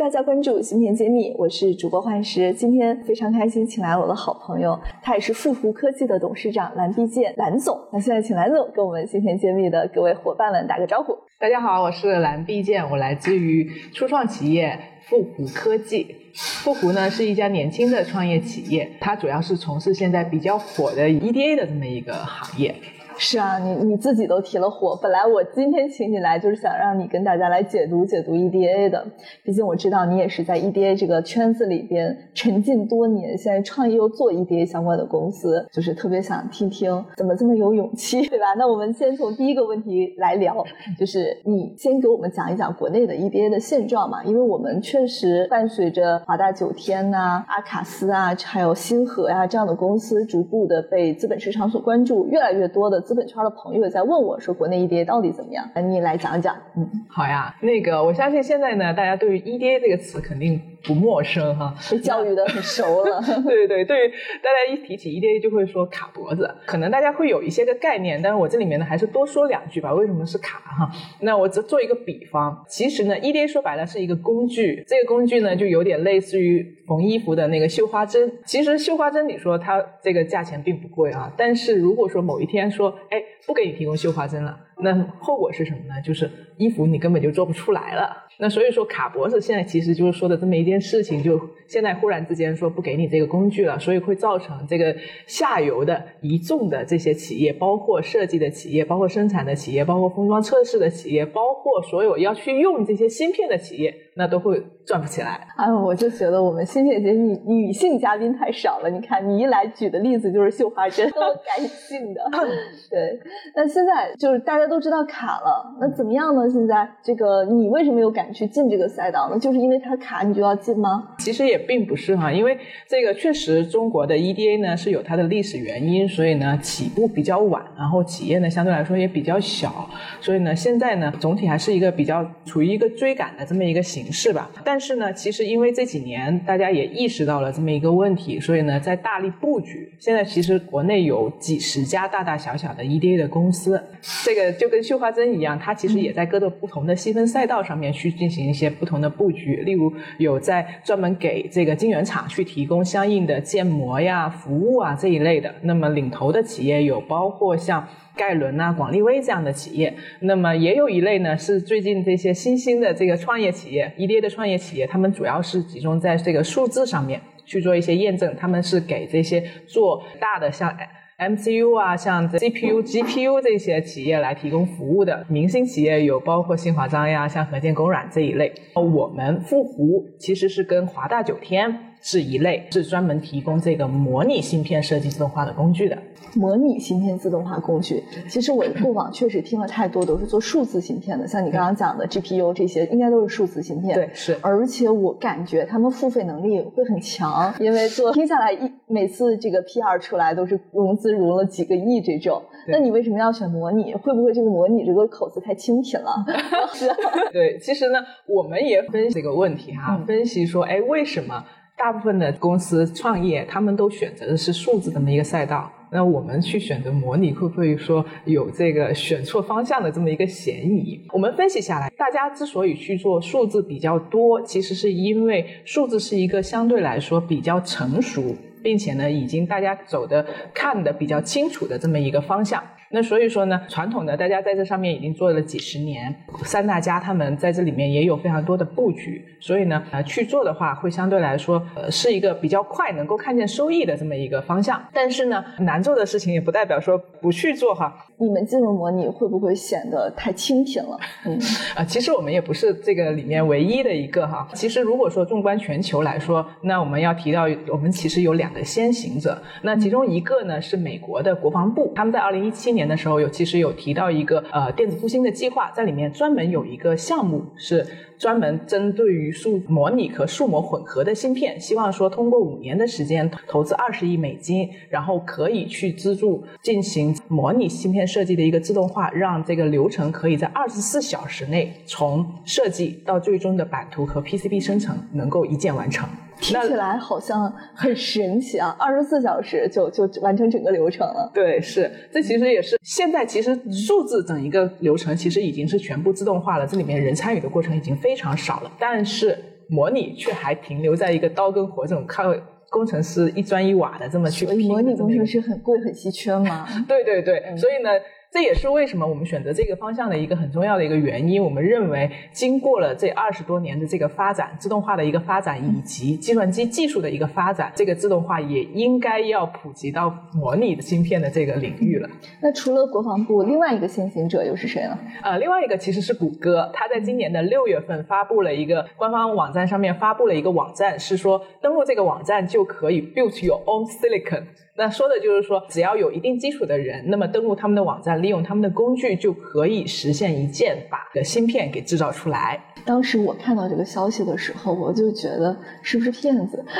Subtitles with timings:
[0.00, 2.54] 大家关注芯片揭秘，我是主播幻石。
[2.54, 7.78] 今天非常开心，请来我的好朋友，他也是富途科技的董事长蓝必健蓝总。
[7.92, 11.14] 那现在请蓝总跟我们芯片揭秘的各位伙伴们打个招呼。
[11.38, 16.16] 大家好，我是蓝必健，我来自于初创企业富途科技。
[16.32, 22.74] 富途呢是一家年轻的创业企业，它主要是从事现在比较火的 EDA 的这么一个行业。
[23.22, 24.96] 是啊，你你自己都提了火。
[24.96, 29.06] 本来我今天请你来就是想让你跟大家来解读解读 EDA 的，
[29.44, 38.54] 毕竟我知道你也是在 EDA 这个圈子里边沉浸多年，现在创业又做 EDA 相关的公司，就是特别想听听怎么这么有勇气，对吧？
[38.56, 40.64] 那我们先从第一个问题来聊，
[40.98, 52.98] 就是你先给我们讲一讲国内的 EDA 的现状嘛，因为我们确实伴随着华大九天呐、阿卡斯啊，还有星河呀这样的公司逐步的被资本市场所关注，越来越多的。
[53.10, 56.54] 资本圈的朋友也在问我说：“国内 EDA 到底怎么样？”那你来讲讲。
[56.76, 57.52] 嗯，好呀。
[57.60, 63.20] 那个，我相信现在呢，大家对于 EDA 这个词肯定不陌生哈，被教育的很熟了。
[63.44, 64.10] 对 对对，对于
[64.40, 69.92] 大家一提起 EDA 就会说卡脖子，可能大家会有一些个概念，但是我这里面呢还是多说两句吧。
[69.92, 70.88] 为什么是卡哈？
[71.22, 78.32] 那我只做一个比方，其实呢，EDA 说白了是一个工具，这个工具呢就有点类似于缝衣服的那个绣花针。
[78.44, 86.00] 其实绣花针，你说它这个价钱并不贵啊，但是如果说某一天说，哎，不给你提供绣花针了，那后果是什么呢？
[86.04, 88.26] 就是衣服你根本就做不出来了。
[88.38, 91.38] 那所以说卡脖子现在其实就是说的这么一件事情，就
[91.68, 105.46] 现在忽然之间说不给你这个工具了，所以会造成这个下游的一众的这些企业，包括设计的企业，包括生产的企业，包括封装测试的企业，包括所有要去用这些芯片的企业，那都会转不起来。
[105.56, 108.90] 哎呦，我就觉得我们新姐姐女女性嘉宾太少了。
[108.90, 112.20] 你看你一来举的例子就是绣花针，多感性的。
[112.90, 113.18] 对，
[113.54, 116.48] 那现在就是大家都知道卡了，那怎么样呢？
[116.50, 119.38] 现在这个你为什么又敢去进这个赛道呢？
[119.38, 121.14] 就是因为它卡，你就要进吗？
[121.18, 122.58] 其实也并不是哈，因为
[122.88, 129.88] 这个确实中国的 EDA 呢是有它的历史原因，所以呢起步比较晚，然后企业呢相对来说也比较小，
[130.20, 134.50] 所以呢现在呢总体还是一个比较处于一个追赶的这么一个形形式吧。
[134.64, 139.92] 但是呢，其实因为这几年大家也意识到了这么一个问题，所以呢在大力布局。
[139.98, 143.82] 现在其实国内有几十家大大小小的 EDA 的公司，
[144.24, 149.56] 这个就跟绣花针一样，它其实也在各个不同的细分赛道上面去进行一些不同的布局。
[149.56, 155.54] 例如有在专门给这个晶圆厂去提供相应的建模呀、服务啊这一类的。
[155.62, 157.86] 那么领头的企业有包括像
[158.16, 159.94] 盖伦啊、广利威这样的企业。
[160.20, 168.34] 那么也有一类呢是最近这些新兴的这个创业企业，EDA 的创业企业，他们主要是集中在这个数字上面去做一些验证。
[168.36, 170.76] 他们是给这些做大的像。
[171.18, 178.50] MCU 啊，像 CPU、GPU 这些企业来提供服务的明星企业有包括新华章呀，像核建工软这一类。
[178.74, 181.89] 我们富湖其实是跟华大九天。
[182.00, 185.96] 是一类，是专门提供这个模拟芯片设计自动化的工具的。
[186.34, 191.26] 模拟芯片自动化工具，其实我过往确实听了太多，都是做数字芯片的。
[191.26, 193.94] 像你刚刚讲的 GPU 这些，应该都是数字芯片。
[193.94, 194.38] 对，是。
[194.40, 202.40] 而且我感觉他们付费能力会很强， 因为做听下来一每次这个 PR 出来都是融资融了几个亿这种。
[202.68, 203.92] 那你为什么要选模拟？
[203.94, 206.24] 会不会这个模拟这个口子太清贫了？
[206.72, 206.88] 是。
[207.32, 211.44] 对，其实呢，我们也分析这个问题哈，分析说，哎，为什么？
[211.80, 215.72] 大部分的公司创业，他们都选择的是数字这么一个赛道。
[215.90, 221.00] 那我们去选择模拟，会不会说有这个选错方向的这么一个嫌疑？
[221.10, 232.62] 我们分析下来，大家之所以去做数字比较多，其实是因为数字是一个相对来说比较成熟，并且呢，已经大家走的看的比较清楚的这么一个方向。
[232.92, 236.12] 那所以说呢，传统的大家在这上面已经做了几十年，
[236.42, 244.82] 三大家他们在这里面也有非常多的布局，所以呢，呃，去做的话会相对来说，呃，是一个比较快能够看见收益的这么一个方向。
[244.92, 247.94] 但是呢，难做的事情也不代表说不去做哈。
[248.18, 250.98] 你们进入模拟会不会显得太清贫了？
[251.24, 251.38] 嗯，
[251.76, 254.48] 啊，其实我们也不是这个里面唯一的一个哈。
[254.52, 262.79] 其实如果说纵观全球来说，那我们要提到我们其实有两个先行者，那其中一个呢是美国的国防部，他们在二零一七年。
[262.80, 267.86] 年的时候有其实有提到一个呃电子复兴的计划，在里面专门有一个项目是
[268.18, 286.08] 专门针对于数模拟和数模混合的芯片，希望说通过五年的时间，投资二十亿美金，然后可以去资助进行模拟芯片设计的一个自动化，让这个流程可以在二十四小时内从设计到最终的版图和 PCB 生成能够一键完成。
[286.42, 288.74] 听起来好像很神奇啊！
[288.78, 291.30] 二十四小时就就完成整个流程了。
[291.34, 298.72] 对，是，这其实也是现在其实数字整一个流程其实已经是全部自动化了，这里面人参与的过程已经非常少了。
[298.78, 299.36] 但是
[299.68, 302.34] 模拟却还停留在一个刀跟火这种靠
[302.70, 304.44] 工程师一砖一瓦的这么去。
[304.46, 306.66] 所以模拟工程师很贵很稀缺吗？
[306.86, 307.90] 对对对，所以呢。
[308.32, 311.42] 这也是为什么我们选择这个方向的一个很重要的一个原因。
[311.42, 322.08] 我们认为，经过了这二十多年的这个发展，自动化的一个发展，以及计算机技术的一个发展，这个自动化也应该要普及到模拟的芯片的这个领域了。
[322.40, 324.96] 那除了国防部，另外一个先行者又是谁呢？
[325.24, 334.44] 呃，另外一个其实是谷歌，它在今年的六月份发布了一个官方网站上面发布了一个网站，是说登录这个网站就可以 build your own silicon。
[334.80, 342.58] 那说的就是说，只要有一定基础的人，那么登录他们的网站，利用他们的工具，就可以实现一键把的芯片给制造出来。
[342.86, 346.64] 当时我看到这个消息的时候，我就觉得是不是骗子？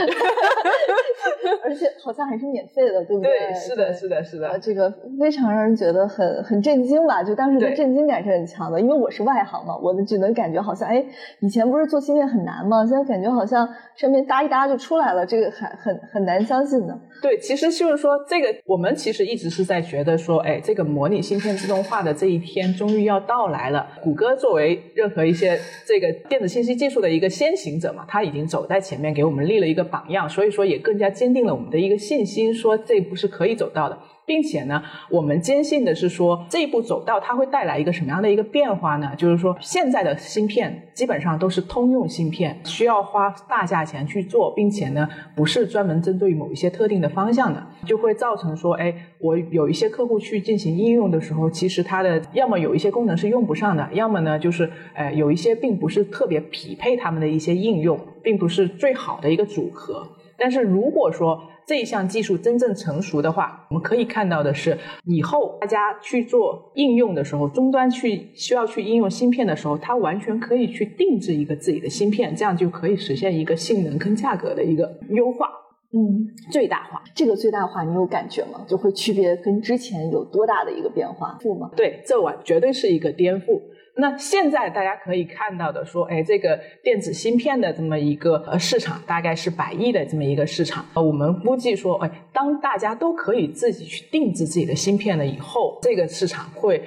[1.70, 3.31] 而且好像还是免费的，对不对？
[3.31, 4.58] 对，是的，是的，是的。
[4.58, 7.22] 这个非常让人觉得很很震惊吧？
[7.22, 11.05] 就当时的震惊感是很强的，因为我是外行嘛，我的只能感觉好像，哎，
[11.40, 12.84] 以前不是做芯片很难吗？
[12.84, 16.99] 现在感觉好像上面搭一搭就出来了，这个还很很难相信的。
[17.22, 23.87] 对，其实就是说，这个我们其实一直是在觉得说，哎，这个模拟芯片自动化的这一天终于要到来了。
[24.02, 33.99] 谷歌作为任何一些这个电子信息技术的一个先行者嘛，它已经走在前面，给我们立了一个榜样，所以说也更加坚定了我我们的一个信心，说这一步是可以走到的。
[34.27, 34.81] 并且呢，
[35.11, 39.12] 我们坚信的是说，这一步走到，它会带来一个什么样的一个变化呢？
[39.17, 60.07] 就是说，现在的芯片基本上都是通用芯片，需要花大价钱去做，并且呢，不是专门针对某一些特定的方向的，就会造成说，哎，我有一些客户去进行应用的时候，其实它的要么有一些功能是用不上的，要么呢，就是呃，有一些并不是特别匹配他们的一些应用，并不是最好的一个组合。
[60.40, 75.48] 但是如果说，这一项技术真正成熟的话，我们可以看到的是，以后大家去做应用的时候，终端去需要去应用芯片的时候，它完全可以去定制一个自己的芯片，这样就可以实现一个性能跟价格的一个优化，
[75.92, 77.02] 嗯，最大化。
[77.14, 78.64] 这个最大化你有感觉吗？
[78.66, 81.38] 就会区别跟之前有多大的一个变化？
[81.40, 81.70] 负吗？
[81.76, 83.60] 对，这完绝对是一个颠覆。
[84.00, 90.85] 那现在大家可以看到的说，哎，这个电子芯片的这么一个呃市场，大概是百亿的这么一个市场。
[90.94, 96.82] 呃我们估计说，哎，当大家都可以自己去定制自己的芯片了以后，这个市场会。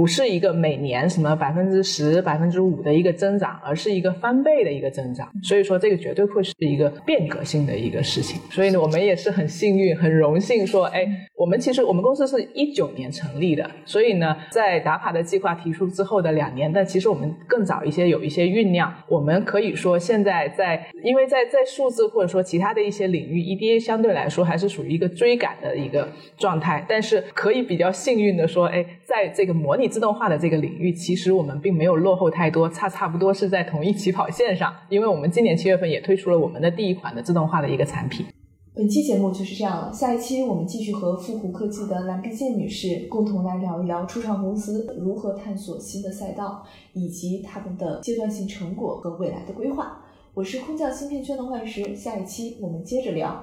[0.00, 5.28] 不是一个每年什么百分之十、百分之五的一个增长，而是一个翻倍的一个增长。
[5.42, 8.40] 所以说，这个绝对会是一个变革性的一个事情。
[8.50, 11.06] 所以呢，我们也是很幸运、很荣幸说，哎，
[11.36, 18.90] 我们其实我们公司是一九年成立的，所以呢，在打卡的计划提出之后的两年，但其实我们更早一些，有一些酝酿。
[19.06, 26.08] 我们可以说，现在在，因为在在数字或者说其他的一些领域，EDA 相对来说还是属于一个追赶的一个
[26.38, 26.86] 状态。
[26.88, 29.89] 但是可以比较幸运的说，哎，在这个模拟。
[29.90, 34.72] 自动化的这个领域，其实我们并没有落后太多，差差不多是在同一起跑线上。
[34.88, 38.24] 因为我们今年七月份也推出了我们的第一款的自动化的一个产品。
[38.72, 46.64] 本期节目就是这样了，下一期我们继续和富虎科技的蓝碧健女士共同来聊一聊初创公司如何探索新的赛道，
[46.94, 50.00] 以及他们的阶段性成果和未来的规划。
[50.32, 53.42] 我是空降芯片圈的幻石，下一期我们接着聊。